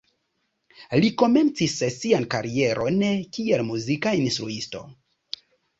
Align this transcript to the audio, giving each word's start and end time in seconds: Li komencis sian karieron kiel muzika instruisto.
Li 1.03 1.11
komencis 1.21 1.77
sian 1.97 2.27
karieron 2.33 2.99
kiel 3.39 3.65
muzika 3.73 4.19
instruisto. 4.25 4.87